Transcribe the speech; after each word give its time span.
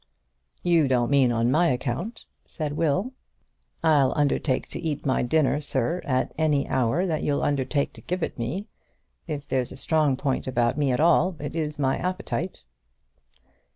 "You 0.63 0.87
don't 0.87 1.11
mean 1.11 1.31
on 1.31 1.51
my 1.51 1.67
account," 1.67 2.25
said 2.47 2.73
Will. 2.73 3.13
"I'll 3.83 4.13
undertake 4.15 4.67
to 4.69 4.79
eat 4.79 5.05
my 5.05 5.21
dinner, 5.21 5.61
sir, 5.61 6.01
at 6.05 6.33
any 6.39 6.67
hour 6.67 7.05
that 7.05 7.21
you'll 7.21 7.43
undertake 7.43 7.93
to 7.93 8.01
give 8.01 8.23
it 8.23 8.39
me. 8.39 8.65
If 9.27 9.45
there's 9.45 9.71
a 9.71 9.77
strong 9.77 10.17
point 10.17 10.47
about 10.47 10.75
me 10.75 10.91
at 10.91 10.99
all, 10.99 11.35
it 11.39 11.55
is 11.55 11.77
my 11.77 11.97
appetite." 11.99 12.63